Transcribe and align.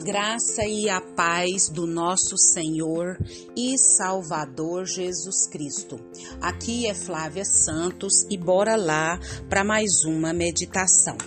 graça 0.00 0.64
e 0.64 0.88
a 0.88 1.00
paz 1.00 1.68
do 1.68 1.86
nosso 1.86 2.36
Senhor 2.38 3.18
e 3.54 3.76
Salvador 3.76 4.86
Jesus 4.86 5.46
Cristo. 5.46 6.00
Aqui 6.40 6.86
é 6.86 6.94
Flávia 6.94 7.44
Santos 7.44 8.24
e 8.30 8.36
bora 8.38 8.76
lá 8.76 9.20
para 9.48 9.62
mais 9.62 10.04
uma 10.04 10.32
meditação. 10.32 11.18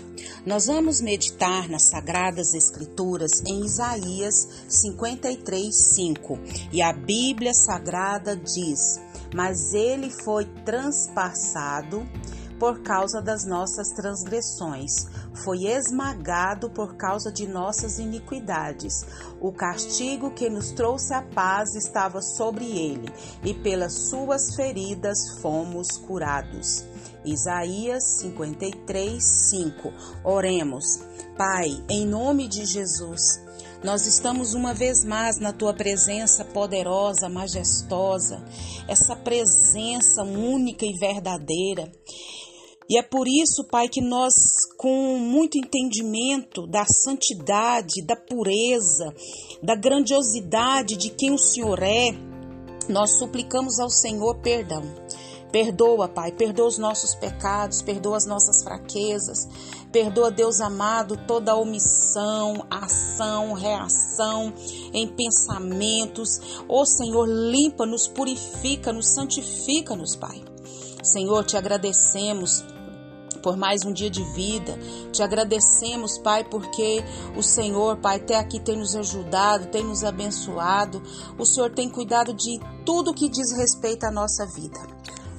Nós 0.43 0.65
vamos 0.65 1.01
meditar 1.01 1.69
nas 1.69 1.89
Sagradas 1.89 2.55
Escrituras 2.55 3.43
em 3.45 3.63
Isaías 3.63 4.65
53, 4.67 5.75
5. 5.95 6.39
E 6.71 6.81
a 6.81 6.91
Bíblia 6.91 7.53
Sagrada 7.53 8.35
diz: 8.35 8.99
Mas 9.35 9.73
ele 9.73 10.09
foi 10.09 10.45
transpassado 10.65 12.05
por 12.59 12.81
causa 12.81 13.21
das 13.21 13.45
nossas 13.45 13.89
transgressões, 13.89 15.07
foi 15.43 15.65
esmagado 15.65 16.69
por 16.69 16.95
causa 16.95 17.31
de 17.31 17.47
nossas 17.47 17.99
iniquidades. 17.99 19.05
O 19.41 19.51
castigo 19.51 20.31
que 20.31 20.49
nos 20.49 20.71
trouxe 20.71 21.13
a 21.13 21.21
paz 21.21 21.75
estava 21.75 22.21
sobre 22.21 22.65
ele, 22.65 23.11
e 23.43 23.53
pelas 23.53 23.93
suas 24.09 24.55
feridas 24.55 25.39
fomos 25.41 25.97
curados. 25.97 26.85
Isaías 27.25 28.03
53, 28.19 29.23
5. 29.23 29.93
Oremos. 30.23 30.99
Pai, 31.37 31.83
em 31.89 32.05
nome 32.05 32.47
de 32.47 32.65
Jesus, 32.65 33.41
nós 33.83 34.05
estamos 34.05 34.53
uma 34.53 34.73
vez 34.73 35.03
mais 35.03 35.39
na 35.39 35.51
tua 35.51 35.73
presença 35.73 36.45
poderosa, 36.45 37.27
majestosa, 37.27 38.41
essa 38.87 39.13
presença 39.13 40.23
única 40.23 40.85
e 40.85 40.97
verdadeira. 40.97 41.91
E 42.89 42.97
é 42.97 43.01
por 43.01 43.27
isso, 43.27 43.63
Pai, 43.63 43.87
que 43.87 44.01
nós, 44.01 44.33
com 44.77 45.17
muito 45.17 45.57
entendimento 45.57 46.67
da 46.67 46.85
santidade, 46.85 48.05
da 48.05 48.15
pureza, 48.15 49.13
da 49.61 49.75
grandiosidade 49.75 50.97
de 50.97 51.09
quem 51.09 51.31
o 51.31 51.37
Senhor 51.37 51.81
é, 51.81 52.11
nós 52.89 53.11
suplicamos 53.11 53.79
ao 53.79 53.89
Senhor 53.89 54.35
perdão. 54.41 54.83
Perdoa, 55.51 56.07
Pai, 56.07 56.31
perdoa 56.31 56.67
os 56.67 56.79
nossos 56.79 57.13
pecados, 57.13 57.83
perdoa 57.83 58.17
as 58.17 58.25
nossas 58.25 58.63
fraquezas, 58.63 59.47
perdoa, 59.91 60.31
Deus 60.31 60.59
amado, 60.59 61.15
toda 61.27 61.51
a 61.51 61.55
omissão, 61.55 62.65
ação, 62.71 63.53
reação 63.53 64.51
em 64.91 65.07
pensamentos. 65.07 66.39
Ô 66.67 66.81
oh, 66.81 66.85
Senhor, 66.87 67.27
limpa-nos, 67.27 68.07
purifica-nos, 68.07 69.09
santifica-nos, 69.09 70.15
Pai. 70.15 70.43
Senhor, 71.03 71.45
te 71.45 71.55
agradecemos 71.55 72.63
por 73.43 73.57
mais 73.57 73.83
um 73.85 73.91
dia 73.91 74.09
de 74.09 74.23
vida. 74.33 74.79
Te 75.11 75.21
agradecemos, 75.21 76.17
Pai, 76.17 76.45
porque 76.45 77.03
o 77.35 77.43
Senhor, 77.43 77.97
Pai, 77.97 78.15
até 78.15 78.37
aqui 78.37 78.59
tem 78.59 78.77
nos 78.77 78.95
ajudado, 78.95 79.67
tem 79.67 79.83
nos 79.83 80.03
abençoado. 80.03 81.03
O 81.37 81.45
Senhor 81.45 81.69
tem 81.69 81.89
cuidado 81.89 82.33
de 82.33 82.59
tudo 82.85 83.13
que 83.13 83.29
diz 83.29 83.51
respeito 83.51 84.05
à 84.05 84.11
nossa 84.11 84.45
vida. 84.45 84.79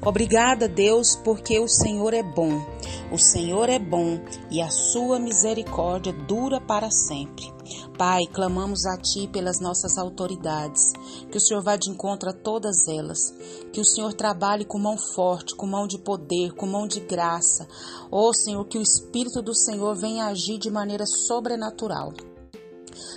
Obrigada, 0.05 0.69
Deus, 0.69 1.17
porque 1.17 1.59
o 1.59 1.67
Senhor 1.67 2.13
é 2.13 2.23
bom. 2.23 2.63
O 3.11 3.19
Senhor 3.19 3.71
é 3.71 3.79
bom 3.79 4.21
e 4.51 4.61
a 4.61 4.69
sua 4.69 5.19
misericórdia 5.19 6.13
dura 6.13 6.61
para 6.61 6.91
sempre. 6.91 7.51
Pai, 7.97 8.27
clamamos 8.33 8.87
a 8.87 8.97
Ti 8.97 9.29
pelas 9.29 9.61
nossas 9.61 9.97
autoridades, 9.99 10.93
que 11.31 11.39
o 11.39 11.41
Senhor 11.41 11.63
vá 11.63 11.77
de 11.77 11.91
encontro 11.91 12.31
a 12.31 12.33
todas 12.33 12.89
elas, 12.89 13.35
que 13.73 13.81
o 13.81 13.85
Senhor 13.85 14.13
trabalhe 14.13 14.65
com 14.65 14.79
mão 14.79 14.97
forte, 14.97 15.55
com 15.55 15.67
mão 15.67 15.87
de 15.87 15.99
poder, 15.99 16.53
com 16.55 16.67
mão 16.67 16.87
de 16.87 17.01
graça. 17.01 17.67
Ó 18.11 18.29
oh, 18.29 18.35
Senhor, 18.35 18.65
que 18.67 18.79
o 18.79 18.83
Espírito 18.83 19.41
do 19.43 19.55
Senhor 19.55 19.95
venha 19.95 20.27
agir 20.27 20.59
de 20.59 20.71
maneira 20.71 21.07
sobrenatural. 21.07 22.13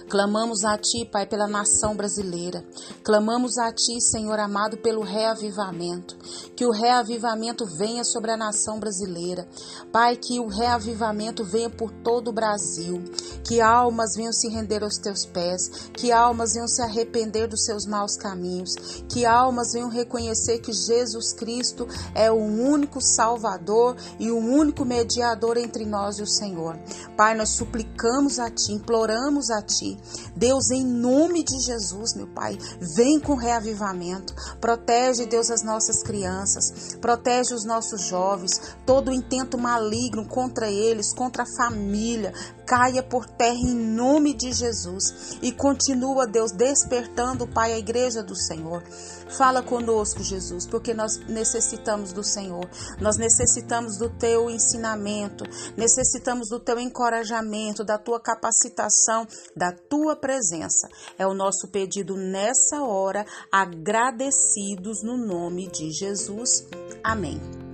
Clamamos 0.10 0.64
a 0.64 0.78
Ti, 0.78 1.06
Pai, 1.12 1.26
pela 1.26 1.48
nação 1.48 1.96
brasileira. 1.96 2.64
Clamamos 3.04 3.58
a 3.58 3.72
Ti, 3.72 4.00
Senhor 4.00 4.40
amado, 4.40 4.78
pelo 4.78 5.02
reavivamento. 5.02 6.18
Que 6.56 6.66
o 6.66 6.72
reavivamento 6.72 7.66
venha 7.66 8.04
sobre 8.04 8.32
a 8.32 8.38
nação 8.38 8.80
brasileira. 8.80 9.48
Pai, 9.92 10.16
que 10.16 10.40
o 10.40 10.48
reavivamento 10.48 11.44
venha 11.44 11.70
por 11.70 11.92
todo 11.92 12.30
o 12.30 12.34
Brasil. 12.34 13.04
Que 13.44 13.62
almas 13.62 14.16
venham 14.16 14.34
se 14.34 14.48
render 14.48 14.84
aos 14.84 14.98
Teus 14.98 15.26
pés. 15.26 15.90
Que 15.94 16.12
almas 16.12 16.54
venham 16.54 16.68
se 16.68 16.82
arrepender 16.82 17.48
dos 17.48 17.66
seus 17.66 17.86
maus 17.86 18.16
caminhos. 18.16 18.76
Que 19.10 19.26
almas 19.26 19.74
venham 19.74 19.90
reconhecer 19.90 20.60
que 20.60 20.74
Jesus 20.74 21.34
Cristo 21.34 21.88
é 22.16 22.32
o 22.32 22.36
único 22.36 23.02
Salvador 23.02 23.96
e 24.20 24.32
o 24.32 24.38
único 24.38 24.86
mediador 24.86 25.58
entre 25.58 25.86
nós 25.86 26.18
e 26.18 26.24
o 26.24 26.28
Senhor. 26.28 26.78
Pai, 27.16 27.36
nós 27.36 27.50
suplicamos 27.50 28.40
a 28.40 28.50
Ti, 28.50 28.74
imploramos 28.74 29.50
a 29.50 29.62
Ti. 29.62 29.87
Deus, 30.36 30.72
em 30.72 30.84
nome 30.84 31.44
de 31.44 31.60
Jesus, 31.60 32.16
meu 32.16 32.28
Pai, 32.28 32.58
vem 32.96 33.20
com 33.20 33.36
reavivamento. 33.36 34.34
Protege, 34.60 35.26
Deus, 35.26 35.52
as 35.52 35.64
nossas 35.64 36.02
crianças. 36.02 36.96
Protege 37.00 37.54
os 37.54 37.66
nossos 37.66 38.02
jovens. 38.08 38.76
Todo 38.86 39.14
intento 39.14 39.58
maligno 39.58 40.26
contra 40.26 40.70
eles, 40.70 41.14
contra 41.14 41.44
a 41.44 41.58
família, 41.58 42.34
caia 42.68 43.02
por 43.02 43.26
terra 43.26 43.56
em 43.56 43.74
nome 43.74 44.34
de 44.34 44.52
Jesus. 44.52 45.38
E 45.42 45.54
continua, 45.54 46.28
Deus, 46.28 46.52
despertando, 46.52 47.48
Pai, 47.48 47.72
a 47.72 47.80
igreja 47.80 48.22
do 48.22 48.36
Senhor. 48.36 48.84
Fala 49.30 49.64
conosco, 49.64 50.22
Jesus, 50.22 50.68
porque 50.68 50.94
nós 50.94 51.18
necessitamos 51.28 52.12
do 52.12 52.24
Senhor. 52.24 52.70
Nós 53.00 53.18
necessitamos 53.18 53.98
do 53.98 54.10
teu 54.10 54.50
ensinamento, 54.50 55.46
necessitamos 55.78 56.50
do 56.50 56.60
teu 56.60 56.78
encorajamento, 56.80 57.84
da 57.84 57.98
tua 57.98 58.20
capacitação, 58.20 59.26
da 59.56 59.72
tua 59.72 60.16
presença. 60.16 60.90
É 61.18 61.26
o 61.26 61.34
nosso 61.34 61.70
pedido 61.70 62.18
nessa 62.18 62.84
hora, 62.84 63.26
agradecidos 63.52 65.02
no 65.02 65.18
nome 65.18 65.68
de 65.70 65.90
Jesus. 65.92 66.68
Amém. 67.04 67.67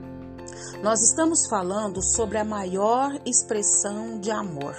Nós 0.82 1.02
estamos 1.02 1.48
falando 1.48 2.02
sobre 2.02 2.38
a 2.38 2.44
maior 2.44 3.18
expressão 3.26 4.20
de 4.20 4.32
amor. 4.32 4.76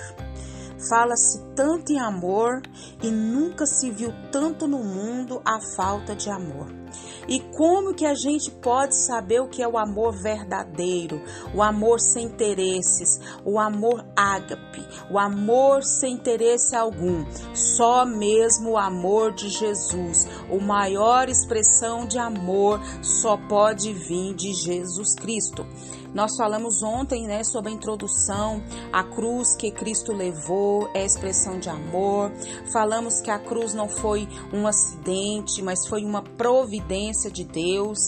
Fala-se 0.88 1.40
tanto 1.54 1.92
em 1.92 1.98
amor 1.98 2.60
e 3.02 3.10
nunca 3.10 3.64
se 3.64 3.90
viu 3.90 4.12
tanto 4.30 4.66
no 4.66 4.78
mundo 4.78 5.40
a 5.44 5.58
falta 5.76 6.14
de 6.14 6.28
amor. 6.28 6.83
E 7.26 7.40
como 7.56 7.94
que 7.94 8.04
a 8.04 8.14
gente 8.14 8.50
pode 8.50 8.94
saber 8.94 9.40
o 9.40 9.48
que 9.48 9.62
é 9.62 9.68
o 9.68 9.78
amor 9.78 10.12
verdadeiro, 10.12 11.22
o 11.54 11.62
amor 11.62 12.00
sem 12.00 12.26
interesses, 12.26 13.20
o 13.44 13.58
amor 13.58 14.04
ágape, 14.14 14.86
o 15.10 15.18
amor 15.18 15.82
sem 15.82 16.14
interesse 16.14 16.76
algum? 16.76 17.24
Só 17.54 18.04
mesmo 18.04 18.72
o 18.72 18.78
amor 18.78 19.32
de 19.32 19.48
Jesus, 19.48 20.28
o 20.50 20.60
maior 20.60 21.28
expressão 21.28 22.06
de 22.06 22.18
amor 22.18 22.80
só 23.02 23.36
pode 23.36 23.92
vir 23.92 24.34
de 24.34 24.52
Jesus 24.52 25.14
Cristo. 25.14 25.66
Nós 26.14 26.36
falamos 26.36 26.80
ontem, 26.82 27.26
né, 27.26 27.42
sobre 27.42 27.72
a 27.72 27.74
introdução, 27.74 28.62
a 28.92 29.02
cruz 29.02 29.56
que 29.56 29.72
Cristo 29.72 30.12
levou 30.12 30.88
é 30.94 31.04
expressão 31.04 31.58
de 31.58 31.68
amor. 31.68 32.32
Falamos 32.72 33.20
que 33.20 33.30
a 33.30 33.38
cruz 33.38 33.74
não 33.74 33.88
foi 33.88 34.28
um 34.52 34.66
acidente, 34.66 35.60
mas 35.60 35.88
foi 35.88 36.04
uma 36.04 36.22
providência 36.22 37.30
de 37.30 37.44
Deus. 37.44 37.98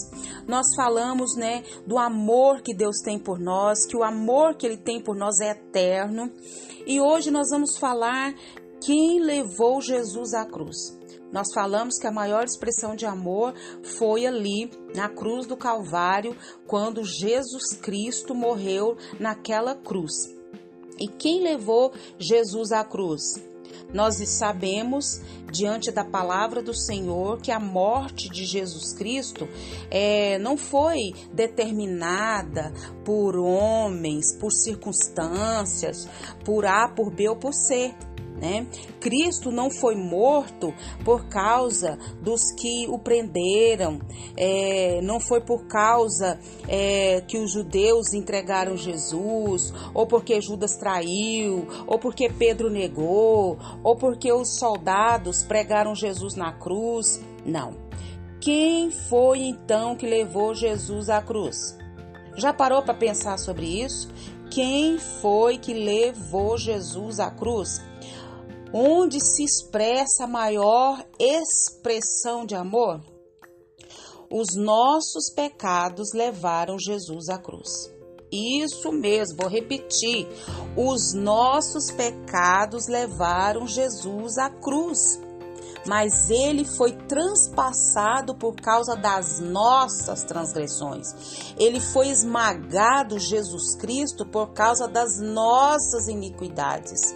Nós 0.47 0.67
falamos, 0.75 1.35
né, 1.35 1.63
do 1.85 1.97
amor 1.97 2.61
que 2.61 2.73
Deus 2.73 3.01
tem 3.03 3.19
por 3.19 3.37
nós, 3.37 3.85
que 3.85 3.97
o 3.97 4.03
amor 4.03 4.55
que 4.55 4.65
ele 4.65 4.77
tem 4.77 5.01
por 5.01 5.15
nós 5.15 5.41
é 5.41 5.51
eterno. 5.51 6.31
E 6.85 7.01
hoje 7.01 7.29
nós 7.29 7.49
vamos 7.49 7.77
falar 7.77 8.33
quem 8.81 9.19
levou 9.19 9.81
Jesus 9.81 10.33
à 10.33 10.45
cruz. 10.45 10.96
Nós 11.31 11.47
falamos 11.53 11.97
que 11.99 12.07
a 12.07 12.11
maior 12.11 12.45
expressão 12.45 12.95
de 12.95 13.05
amor 13.05 13.53
foi 13.97 14.25
ali 14.25 14.71
na 14.95 15.09
cruz 15.09 15.45
do 15.45 15.57
Calvário, 15.57 16.35
quando 16.65 17.03
Jesus 17.03 17.73
Cristo 17.81 18.33
morreu 18.33 18.97
naquela 19.19 19.75
cruz. 19.75 20.13
E 20.99 21.07
quem 21.07 21.43
levou 21.43 21.91
Jesus 22.17 22.71
à 22.71 22.83
cruz? 22.83 23.21
Nós 23.93 24.15
sabemos, 24.29 25.21
diante 25.51 25.91
da 25.91 26.03
palavra 26.03 26.61
do 26.61 26.73
Senhor, 26.73 27.39
que 27.39 27.51
a 27.51 27.59
morte 27.59 28.29
de 28.29 28.45
Jesus 28.45 28.93
Cristo 28.93 29.47
é, 29.89 30.37
não 30.39 30.57
foi 30.57 31.13
determinada 31.33 32.73
por 33.05 33.37
homens, 33.37 34.35
por 34.35 34.51
circunstâncias, 34.51 36.07
por 36.43 36.65
A, 36.65 36.89
por 36.89 37.09
B 37.09 37.29
ou 37.29 37.35
por 37.35 37.53
C 37.53 37.93
né? 38.37 38.67
Cristo 38.99 39.51
não 39.51 39.69
foi 39.69 39.95
morto 39.95 40.73
por 41.03 41.25
causa 41.27 41.97
dos 42.21 42.51
que 42.57 42.87
o 42.87 42.99
prenderam, 42.99 43.99
é, 44.35 45.01
não 45.01 45.19
foi 45.19 45.41
por 45.41 45.65
causa 45.67 46.39
é, 46.67 47.21
que 47.21 47.37
os 47.37 47.51
judeus 47.51 48.13
entregaram 48.13 48.77
Jesus, 48.77 49.73
ou 49.93 50.05
porque 50.05 50.39
Judas 50.39 50.77
traiu, 50.77 51.67
ou 51.87 51.97
porque 51.97 52.29
Pedro 52.29 52.69
negou, 52.69 53.57
ou 53.83 53.95
porque 53.95 54.31
os 54.31 54.57
soldados 54.57 55.43
pregaram 55.43 55.95
Jesus 55.95 56.35
na 56.35 56.53
cruz. 56.53 57.21
Não. 57.45 57.87
Quem 58.39 58.91
foi 58.91 59.39
então 59.39 59.95
que 59.95 60.05
levou 60.05 60.53
Jesus 60.53 61.09
à 61.09 61.21
cruz? 61.21 61.77
Já 62.37 62.53
parou 62.53 62.83
para 62.83 62.93
pensar 62.93 63.37
sobre 63.39 63.65
isso? 63.65 64.09
Quem 64.51 64.97
foi 64.99 65.57
que 65.57 65.73
levou 65.73 66.57
Jesus 66.57 67.19
à 67.19 67.29
cruz? 67.31 67.81
Onde 68.73 69.19
se 69.19 69.43
expressa 69.43 70.23
a 70.25 70.27
maior 70.27 71.03
expressão 71.19 72.45
de 72.45 72.55
amor? 72.55 73.01
Os 74.29 74.55
nossos 74.55 75.29
pecados 75.33 76.13
levaram 76.13 76.77
Jesus 76.77 77.29
à 77.29 77.37
cruz. 77.37 77.91
Isso 78.31 78.91
mesmo, 78.91 79.37
vou 79.39 79.49
repetir. 79.49 80.27
Os 80.75 81.13
nossos 81.13 81.91
pecados 81.91 82.87
levaram 82.87 83.65
Jesus 83.65 84.37
à 84.37 84.49
cruz 84.49 85.19
mas 85.87 86.29
ele 86.29 86.65
foi 86.65 86.91
transpassado 86.91 88.35
por 88.35 88.55
causa 88.55 88.95
das 88.95 89.39
nossas 89.39 90.23
transgressões. 90.23 91.53
Ele 91.57 91.79
foi 91.79 92.09
esmagado, 92.09 93.17
Jesus 93.17 93.75
Cristo, 93.75 94.25
por 94.25 94.51
causa 94.51 94.87
das 94.87 95.19
nossas 95.19 96.07
iniquidades. 96.07 97.15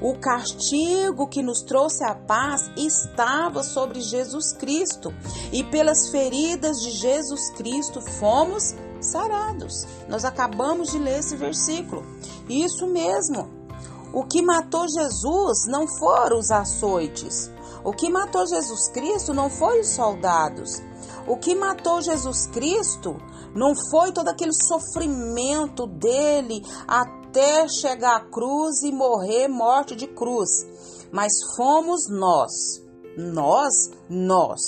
O 0.00 0.14
castigo 0.18 1.28
que 1.28 1.42
nos 1.42 1.62
trouxe 1.62 2.02
a 2.04 2.14
paz 2.14 2.70
estava 2.76 3.62
sobre 3.62 4.00
Jesus 4.00 4.52
Cristo, 4.54 5.12
e 5.52 5.62
pelas 5.62 6.08
feridas 6.08 6.80
de 6.80 6.90
Jesus 6.90 7.50
Cristo 7.50 8.00
fomos 8.00 8.74
sarados. 9.00 9.86
Nós 10.08 10.24
acabamos 10.24 10.90
de 10.90 10.98
ler 10.98 11.18
esse 11.20 11.36
versículo. 11.36 12.02
Isso 12.48 12.86
mesmo. 12.86 13.48
O 14.12 14.24
que 14.24 14.42
matou 14.42 14.88
Jesus 14.88 15.66
não 15.68 15.86
foram 15.86 16.38
os 16.38 16.50
açoites, 16.50 17.50
o 17.84 17.92
que 17.92 18.10
matou 18.10 18.46
Jesus 18.46 18.88
Cristo 18.88 19.32
não 19.32 19.48
foi 19.48 19.80
os 19.80 19.88
soldados. 19.88 20.82
O 21.26 21.36
que 21.36 21.54
matou 21.54 22.00
Jesus 22.00 22.46
Cristo 22.46 23.16
não 23.54 23.74
foi 23.90 24.12
todo 24.12 24.28
aquele 24.28 24.52
sofrimento 24.52 25.86
dele 25.86 26.62
até 27.30 27.68
chegar 27.68 28.16
à 28.16 28.20
cruz 28.20 28.82
e 28.82 28.90
morrer 28.90 29.46
morte 29.46 29.94
de 29.94 30.08
cruz, 30.08 30.66
mas 31.12 31.30
fomos 31.54 32.08
nós, 32.08 32.82
nós, 33.16 33.92
nós, 34.08 34.60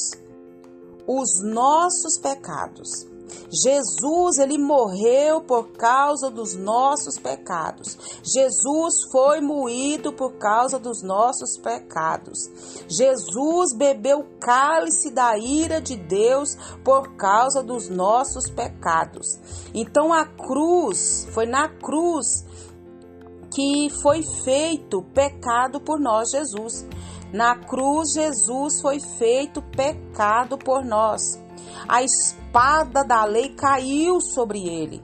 os 1.05 1.43
nossos 1.43 2.19
pecados 2.19 3.12
Jesus, 3.51 4.39
ele 4.39 4.57
morreu 4.57 5.43
por 5.43 5.73
causa 5.73 6.31
dos 6.31 6.55
nossos 6.55 7.19
pecados. 7.19 7.99
Jesus 8.23 9.11
foi 9.11 9.41
moído 9.41 10.13
por 10.13 10.33
causa 10.39 10.79
dos 10.79 11.03
nossos 11.03 11.59
pecados. 11.59 12.51
Jesus 12.89 13.75
bebeu 13.77 14.21
o 14.21 14.39
cálice 14.39 15.11
da 15.11 15.37
ira 15.37 15.81
de 15.81 15.97
Deus 15.97 16.57
por 16.83 17.17
causa 17.17 17.63
dos 17.63 17.89
nossos 17.89 18.51
pecados. 18.51 19.39
Então 19.75 20.13
a 20.13 20.25
cruz, 20.25 21.27
foi 21.33 21.47
na 21.47 21.69
cruz 21.69 22.45
que 23.55 23.91
foi 24.03 24.23
feito 24.23 25.03
pecado 25.15 25.81
por 25.81 26.01
nós, 26.01 26.31
Jesus. 26.31 26.87
Na 27.33 27.57
cruz, 27.57 28.13
Jesus 28.13 28.81
foi 28.81 29.01
feito 29.01 29.63
pecado 29.63 30.59
por 30.59 30.85
nós. 30.85 31.42
A 31.89 32.03
espada 32.03 33.05
da 33.05 33.25
lei 33.25 33.51
caiu 33.51 34.21
sobre 34.21 34.69
ele. 34.69 35.03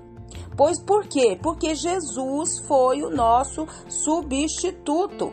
Pois 0.56 0.80
por 0.80 1.06
quê? 1.06 1.38
Porque 1.40 1.74
Jesus 1.74 2.58
foi 2.66 3.02
o 3.02 3.10
nosso 3.10 3.66
substituto. 3.88 5.32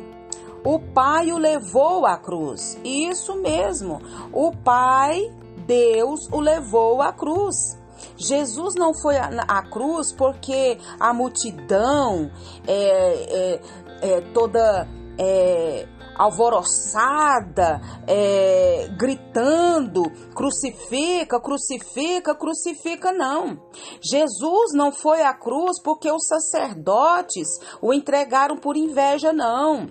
O 0.64 0.80
Pai 0.80 1.32
o 1.32 1.38
levou 1.38 2.06
à 2.06 2.18
cruz. 2.18 2.80
Isso 2.84 3.36
mesmo. 3.36 4.02
O 4.32 4.52
Pai, 4.52 5.20
Deus, 5.66 6.28
o 6.32 6.40
levou 6.40 7.02
à 7.02 7.12
cruz. 7.12 7.78
Jesus 8.18 8.76
não 8.76 8.94
foi 8.94 9.18
à 9.18 9.62
cruz 9.64 10.12
porque 10.12 10.78
a 11.00 11.14
multidão 11.14 12.30
é, 12.68 13.54
é, 13.54 13.62
é 14.02 14.22
toda 14.34 14.88
é, 15.18 15.88
alvoroçada, 16.16 17.82
é, 18.08 18.88
gritando: 18.98 20.04
crucifica, 20.34 21.40
crucifica, 21.40 22.34
crucifica, 22.34 23.12
não. 23.12 23.60
Jesus 24.02 24.74
não 24.74 24.92
foi 24.92 25.22
à 25.22 25.34
cruz 25.34 25.82
porque 25.82 26.12
os 26.12 26.26
sacerdotes 26.26 27.48
o 27.82 27.94
entregaram 27.94 28.58
por 28.58 28.78
inveja, 28.78 29.34
não. 29.34 29.88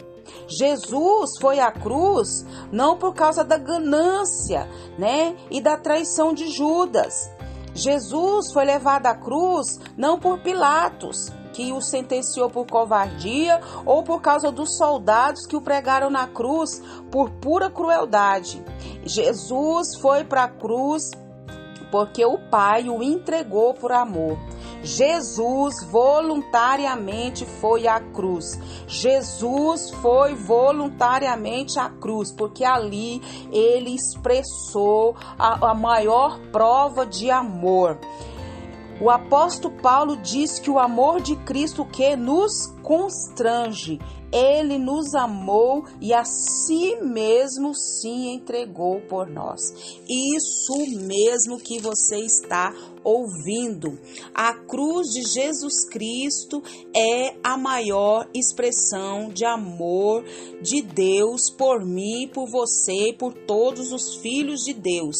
Jesus 0.48 1.32
foi 1.40 1.60
à 1.60 1.70
cruz 1.70 2.46
não 2.72 2.96
por 2.96 3.14
causa 3.14 3.44
da 3.44 3.58
ganância, 3.58 4.68
né, 4.98 5.36
e 5.50 5.60
da 5.60 5.76
traição 5.76 6.32
de 6.32 6.48
Judas. 6.48 7.30
Jesus 7.74 8.52
foi 8.52 8.64
levado 8.64 9.06
à 9.06 9.14
cruz 9.14 9.80
não 9.96 10.18
por 10.18 10.38
Pilatos, 10.40 11.30
que 11.54 11.72
o 11.72 11.80
sentenciou 11.80 12.50
por 12.50 12.66
covardia 12.66 13.60
ou 13.86 14.02
por 14.02 14.20
causa 14.20 14.50
dos 14.50 14.76
soldados 14.76 15.46
que 15.46 15.56
o 15.56 15.62
pregaram 15.62 16.10
na 16.10 16.26
cruz 16.26 16.82
por 17.10 17.30
pura 17.30 17.70
crueldade. 17.70 18.62
Jesus 19.04 19.96
foi 20.00 20.24
para 20.24 20.44
a 20.44 20.48
cruz 20.48 21.10
porque 21.90 22.24
o 22.24 22.38
Pai 22.50 22.88
o 22.88 23.02
entregou 23.02 23.72
por 23.72 23.92
amor. 23.92 24.36
Jesus 24.82 25.82
voluntariamente 25.90 27.46
foi 27.46 27.86
à 27.86 28.00
cruz. 28.00 28.58
Jesus 28.86 29.90
foi 30.02 30.34
voluntariamente 30.34 31.78
à 31.78 31.88
cruz, 31.88 32.32
porque 32.32 32.64
ali 32.64 33.22
ele 33.52 33.94
expressou 33.94 35.14
a, 35.38 35.70
a 35.70 35.74
maior 35.74 36.38
prova 36.50 37.06
de 37.06 37.30
amor. 37.30 37.98
O 39.00 39.10
apóstolo 39.10 39.74
Paulo 39.82 40.16
diz 40.16 40.60
que 40.60 40.70
o 40.70 40.78
amor 40.78 41.20
de 41.20 41.34
Cristo 41.44 41.84
que 41.84 42.14
nos 42.14 42.68
constrange, 42.80 43.98
ele 44.32 44.78
nos 44.78 45.14
amou 45.16 45.84
e 46.00 46.14
a 46.14 46.24
si 46.24 46.94
mesmo 47.02 47.74
se 47.74 48.08
entregou 48.08 49.00
por 49.00 49.28
nós. 49.28 49.60
Isso 50.08 50.86
mesmo 51.06 51.58
que 51.58 51.80
você 51.80 52.18
está 52.20 52.72
ouvindo. 53.02 53.98
A 54.32 54.54
cruz 54.54 55.08
de 55.08 55.22
Jesus 55.22 55.88
Cristo 55.90 56.62
é 56.94 57.34
a 57.42 57.56
maior 57.56 58.28
expressão 58.32 59.28
de 59.28 59.44
amor 59.44 60.24
de 60.62 60.82
Deus 60.82 61.50
por 61.50 61.84
mim, 61.84 62.30
por 62.32 62.48
você 62.48 63.08
e 63.08 63.12
por 63.12 63.34
todos 63.34 63.92
os 63.92 64.16
filhos 64.16 64.60
de 64.60 64.72
Deus. 64.72 65.16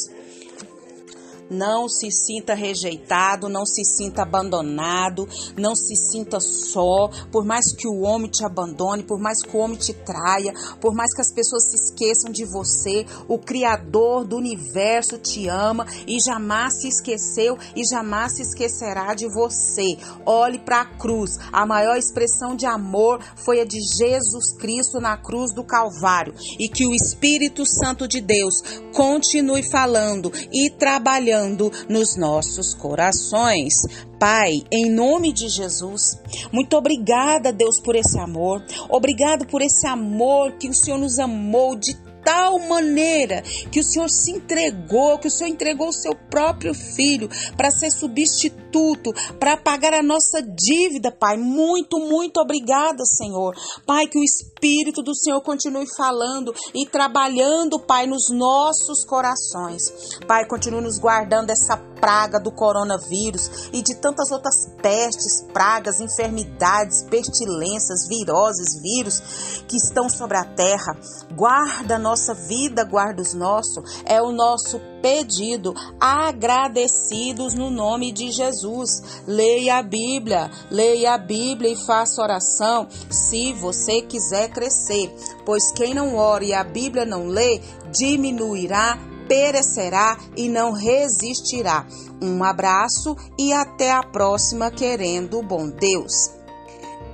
Não 1.50 1.88
se 1.88 2.11
sinta 2.11 2.55
rejeitado, 2.55 3.49
não 3.49 3.67
se 3.67 3.85
sinta 3.85 4.23
abandonado, 4.23 5.29
não 5.56 5.76
se 5.76 5.94
sinta 5.94 6.41
só. 6.41 7.11
Por 7.31 7.44
mais 7.44 7.75
que 7.76 7.87
o 7.87 8.00
homem 8.00 8.31
te 8.31 8.44
abandone, 8.44 9.03
por 9.03 9.20
mais 9.20 9.43
que 9.43 9.55
o 9.55 9.60
homem 9.60 9.77
te 9.77 9.93
traia, 9.93 10.55
por 10.81 10.94
mais 10.94 11.15
que 11.15 11.20
as 11.20 11.32
pessoas 11.32 11.65
se 11.65 11.77
esqueçam 11.77 12.32
de 12.32 12.44
você, 12.46 13.05
o 13.29 13.39
Criador 13.39 14.24
do 14.24 14.36
universo 14.36 15.19
te 15.19 15.48
ama 15.48 15.86
e 16.06 16.19
jamais 16.19 16.81
se 16.81 16.89
esqueceu 16.89 17.58
e 17.77 17.84
jamais 17.84 18.36
se 18.36 18.43
esquecerá 18.43 19.15
de 19.15 19.29
você. 19.29 19.98
Olhe 20.24 20.58
para 20.58 20.81
a 20.81 20.84
cruz. 20.96 21.39
A 21.53 21.67
maior 21.67 21.96
expressão 21.96 22.56
de 22.56 22.65
amor 22.65 23.20
foi 23.36 23.60
a 23.60 23.65
de 23.65 23.81
Jesus 23.81 24.56
Cristo 24.56 24.98
na 24.98 25.17
cruz 25.17 25.55
do 25.55 25.65
Calvário. 25.65 26.34
E 26.58 26.69
que 26.69 26.86
o 26.86 26.94
Espírito 26.94 27.67
Santo 27.67 28.08
de 28.08 28.20
Deus 28.20 28.63
continue 28.94 29.63
falando 29.70 30.32
e 30.53 30.70
trabalhando 30.70 31.33
trabalhando 31.34 31.70
nos 31.88 32.17
nossos 32.17 32.74
corações. 32.74 33.74
Pai, 34.19 34.62
em 34.70 34.88
nome 34.88 35.32
de 35.32 35.48
Jesus, 35.48 36.19
muito 36.53 36.76
obrigada, 36.76 37.53
Deus, 37.53 37.81
por 37.81 37.96
esse 37.96 38.19
amor. 38.19 38.62
Obrigado 38.88 39.46
por 39.46 39.60
esse 39.60 39.86
amor 39.86 40.53
que 40.53 40.69
o 40.69 40.74
Senhor 40.74 40.98
nos 40.98 41.19
amou 41.19 41.76
de 41.76 41.94
tal 42.24 42.58
maneira 42.58 43.43
que 43.70 43.79
o 43.79 43.84
Senhor 43.84 44.08
se 44.08 44.31
entregou, 44.31 45.19
que 45.19 45.29
o 45.29 45.31
Senhor 45.31 45.50
entregou 45.50 45.88
o 45.88 45.93
seu 45.93 46.14
próprio 46.14 46.72
filho 46.72 47.29
para 47.55 47.70
ser 47.70 47.91
substituto, 47.91 49.12
para 49.38 49.58
pagar 49.58 49.93
a 49.93 50.03
nossa 50.03 50.41
dívida, 50.41 51.12
Pai. 51.12 51.36
Muito, 51.36 51.98
muito 51.98 52.41
obrigada, 52.41 53.05
Senhor. 53.05 53.55
Pai, 53.84 54.06
que 54.06 54.19
o 54.19 54.22
Espírito 54.64 55.02
do 55.02 55.14
Senhor 55.14 55.42
continue 55.42 55.84
falando 55.94 56.54
e 56.74 56.86
trabalhando, 56.86 57.78
Pai, 57.78 58.06
nos 58.06 58.30
nossos 58.30 59.04
corações. 59.04 60.18
Pai, 60.26 60.46
continue 60.46 60.80
nos 60.80 60.98
guardando 60.98 61.48
dessa 61.48 61.76
praga 62.00 62.40
do 62.40 62.50
coronavírus 62.50 63.68
e 63.74 63.82
de 63.82 63.94
tantas 63.96 64.30
outras 64.30 64.54
pestes, 64.80 65.42
pragas, 65.52 66.00
enfermidades, 66.00 67.04
pestilências, 67.10 68.08
viroses, 68.08 68.80
vírus 68.80 69.20
que 69.68 69.76
estão 69.76 70.08
sobre 70.08 70.38
a 70.38 70.44
terra. 70.44 70.98
Guarda 71.36 71.96
a 71.96 71.98
nossa 71.98 72.32
vida, 72.32 72.84
guarda 72.84 73.20
os 73.20 73.34
nossos. 73.34 74.02
É 74.06 74.22
o 74.22 74.32
nosso 74.32 74.80
pedido, 75.05 75.75
agradecidos 76.01 77.53
no 77.53 77.69
nome 77.69 78.11
de 78.11 78.31
Jesus. 78.31 79.03
Leia 79.27 79.77
a 79.77 79.82
Bíblia, 79.82 80.51
leia 80.70 81.13
a 81.13 81.19
Bíblia 81.19 81.73
e 81.73 81.77
faça 81.77 82.23
oração 82.23 82.89
se 83.11 83.53
você 83.53 84.01
quiser 84.01 84.49
crescer, 84.49 85.15
pois 85.44 85.70
quem 85.73 85.93
não 85.93 86.17
ora 86.17 86.43
e 86.43 86.55
a 86.55 86.65
Bíblia 86.65 87.05
não 87.05 87.27
lê, 87.27 87.61
diminuirá 87.93 88.99
perecerá 89.29 90.19
e 90.37 90.49
não 90.51 90.73
resistirá. 90.73 91.87
Um 92.20 92.43
abraço 92.44 93.17
e 93.39 93.53
até 93.53 93.91
a 93.91 94.03
próxima, 94.03 94.70
querendo 94.70 95.39
o 95.39 95.43
bom 95.43 95.69
Deus. 95.69 96.31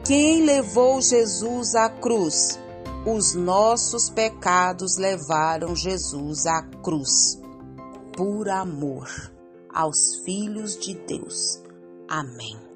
Quem 0.05 0.45
levou 0.45 1.01
Jesus 1.01 1.75
à 1.75 1.89
cruz? 1.89 2.59
os 3.05 3.35
nossos 3.35 4.11
pecados 4.11 4.99
levaram 4.99 5.75
Jesus 5.75 6.47
à 6.47 6.63
cruz, 6.83 7.40
por 8.21 8.51
amor 8.51 9.09
aos 9.73 10.17
filhos 10.27 10.79
de 10.79 10.93
Deus. 10.93 11.59
Amém. 12.07 12.70